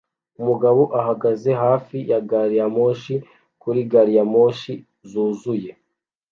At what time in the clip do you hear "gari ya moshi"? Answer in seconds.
2.29-3.15, 3.91-4.73